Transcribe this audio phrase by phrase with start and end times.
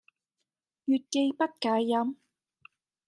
[0.87, 2.15] 月既不解飲，